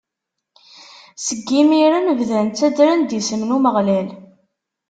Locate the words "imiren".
1.61-2.07